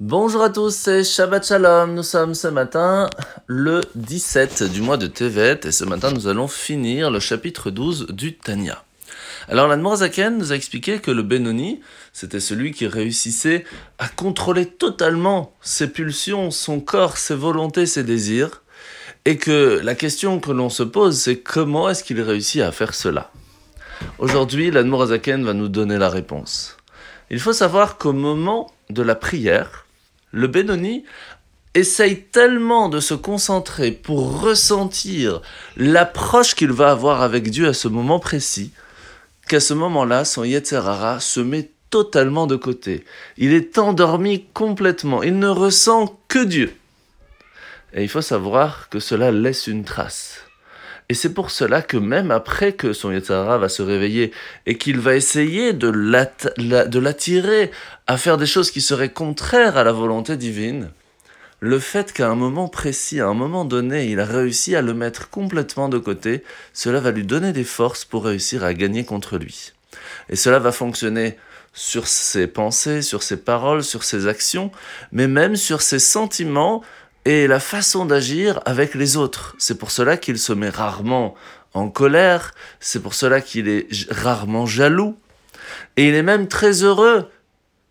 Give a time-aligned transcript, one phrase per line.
[0.00, 1.92] Bonjour à tous, c'est Shabbat Shalom.
[1.92, 3.10] Nous sommes ce matin
[3.48, 8.06] le 17 du mois de Tevet et ce matin nous allons finir le chapitre 12
[8.10, 8.84] du Tanya.
[9.48, 11.80] Alors la Zaken nous a expliqué que le Benoni,
[12.12, 13.64] c'était celui qui réussissait
[13.98, 18.62] à contrôler totalement ses pulsions, son corps, ses volontés, ses désirs,
[19.24, 22.94] et que la question que l'on se pose, c'est comment est-ce qu'il réussit à faire
[22.94, 23.32] cela?
[24.20, 26.76] Aujourd'hui, la Zaken va nous donner la réponse.
[27.30, 29.86] Il faut savoir qu'au moment de la prière,
[30.32, 31.04] le Benoni
[31.74, 35.42] essaye tellement de se concentrer pour ressentir
[35.76, 38.72] l'approche qu'il va avoir avec Dieu à ce moment précis,
[39.48, 43.04] qu'à ce moment-là, son Yetzerara se met totalement de côté.
[43.36, 46.74] Il est endormi complètement, il ne ressent que Dieu.
[47.94, 50.47] Et il faut savoir que cela laisse une trace.
[51.10, 54.30] Et c'est pour cela que même après que son Yetzara va se réveiller
[54.66, 55.88] et qu'il va essayer de
[56.98, 57.70] l'attirer
[58.06, 60.90] à faire des choses qui seraient contraires à la volonté divine,
[61.60, 64.94] le fait qu'à un moment précis, à un moment donné, il a réussi à le
[64.94, 69.38] mettre complètement de côté, cela va lui donner des forces pour réussir à gagner contre
[69.38, 69.72] lui.
[70.28, 71.36] Et cela va fonctionner
[71.72, 74.70] sur ses pensées, sur ses paroles, sur ses actions,
[75.10, 76.82] mais même sur ses sentiments,
[77.28, 79.54] et la façon d'agir avec les autres.
[79.58, 81.34] C'est pour cela qu'il se met rarement
[81.74, 85.14] en colère, c'est pour cela qu'il est rarement jaloux,
[85.98, 87.28] et il est même très heureux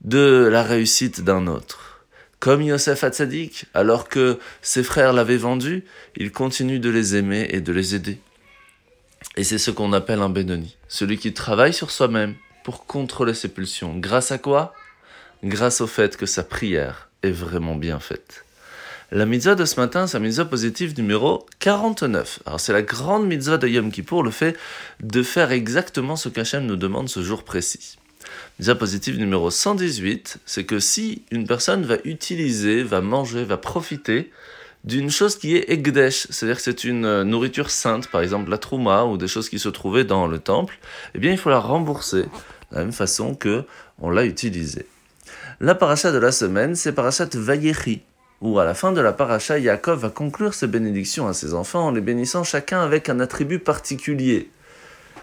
[0.00, 2.04] de la réussite d'un autre.
[2.40, 5.84] Comme Yosef Hatzadik, alors que ses frères l'avaient vendu,
[6.16, 8.20] il continue de les aimer et de les aider.
[9.36, 13.48] Et c'est ce qu'on appelle un Benoni, celui qui travaille sur soi-même pour contrôler ses
[13.48, 13.96] pulsions.
[13.96, 14.74] Grâce à quoi?
[15.44, 18.44] Grâce au fait que sa prière est vraiment bien faite.
[19.12, 22.42] La mitzvah de ce matin, c'est la mitzvah positive numéro 49.
[22.46, 24.56] Alors c'est la grande mitzvah de Yom Kippour, le fait
[25.00, 27.98] de faire exactement ce qu'Hachem nous demande ce jour précis.
[28.60, 34.30] Mitzvah positive numéro 118, c'est que si une personne va utiliser, va manger, va profiter
[34.84, 38.58] d'une chose qui est Egdesh, c'est-à-dire que c'est une euh, nourriture sainte, par exemple la
[38.58, 40.78] trouma ou des choses qui se trouvaient dans le temple,
[41.16, 43.64] eh bien il faut la rembourser de la même façon que
[43.98, 44.86] on l'a utilisée.
[45.58, 48.02] La paracha de la semaine, c'est parachat Vayechi
[48.40, 51.86] où à la fin de la paracha, Yaakov va conclure ses bénédictions à ses enfants
[51.86, 54.50] en les bénissant chacun avec un attribut particulier.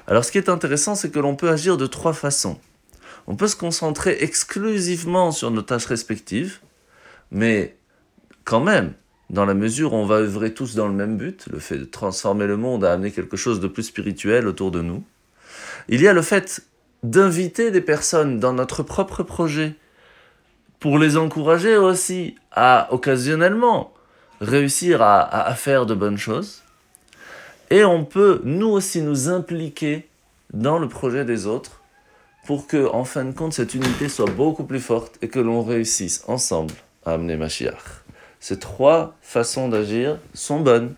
[0.07, 2.59] Alors ce qui est intéressant, c'est que l'on peut agir de trois façons.
[3.25, 6.59] On peut se concentrer exclusivement sur nos tâches respectives,
[7.31, 7.75] mais
[8.45, 8.93] quand même,
[9.29, 11.83] dans la mesure où on va œuvrer tous dans le même but, le fait de
[11.83, 15.03] transformer le monde à amener quelque chose de plus spirituel autour de nous,
[15.89, 16.61] il y a le fait
[17.03, 19.75] d'inviter des personnes dans notre propre projet,
[20.79, 23.93] pour les encourager aussi à occasionnellement
[24.41, 26.63] réussir à, faire de bonnes choses.
[27.69, 30.07] Et on peut nous aussi nous impliquer
[30.53, 31.81] dans le projet des autres
[32.45, 35.63] pour que, en fin de compte, cette unité soit beaucoup plus forte et que l'on
[35.63, 36.73] réussisse ensemble
[37.05, 38.03] à amener Mashiach.
[38.39, 40.93] Ces trois façons d'agir sont bonnes,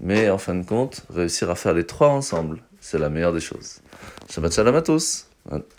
[0.00, 3.40] mais en fin de compte, réussir à faire les trois ensemble, c'est la meilleure des
[3.40, 3.80] choses.
[4.30, 5.26] Shabbat shalom à tous.